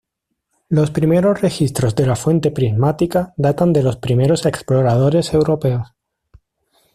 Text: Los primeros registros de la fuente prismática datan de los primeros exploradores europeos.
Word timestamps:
Los 0.67 0.89
primeros 0.89 1.41
registros 1.41 1.93
de 1.93 2.07
la 2.07 2.15
fuente 2.15 2.49
prismática 2.49 3.35
datan 3.37 3.71
de 3.71 3.83
los 3.83 3.97
primeros 3.97 4.47
exploradores 4.47 5.31
europeos. 5.31 5.89